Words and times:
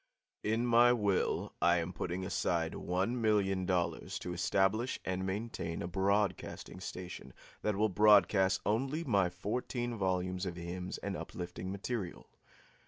In 0.43 0.65
my 0.65 0.91
will 0.93 1.53
I 1.61 1.77
am 1.77 1.93
putting 1.93 2.25
aside 2.25 2.73
one 2.73 3.21
million 3.21 3.67
dollars 3.67 4.17
to 4.17 4.33
establish 4.33 4.99
and 5.05 5.27
maintain 5.27 5.83
a 5.83 5.87
broadcasting 5.87 6.79
station 6.79 7.33
that 7.61 7.75
will 7.75 7.87
broadcast 7.87 8.61
only 8.65 9.03
my 9.03 9.29
fourteen 9.29 9.95
volumes 9.95 10.47
of 10.47 10.55
hymns 10.55 10.97
and 11.03 11.15
uplifting 11.15 11.71
material. 11.71 12.25